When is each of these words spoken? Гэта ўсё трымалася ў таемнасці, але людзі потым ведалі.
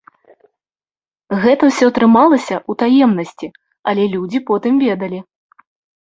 Гэта 1.41 1.63
ўсё 1.71 1.87
трымалася 1.97 2.57
ў 2.59 2.71
таемнасці, 2.83 3.47
але 3.91 4.03
людзі 4.15 4.39
потым 4.49 4.81
ведалі. 4.87 5.19